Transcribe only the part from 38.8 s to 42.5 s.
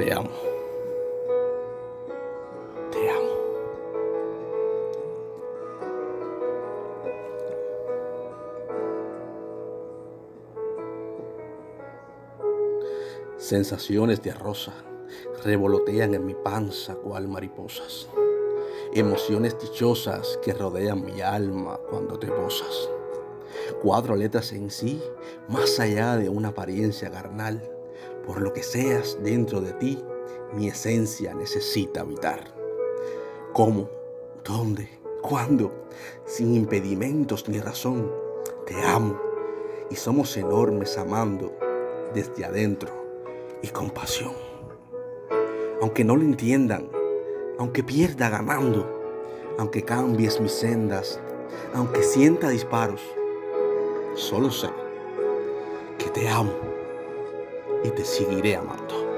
amo y somos enormes amando desde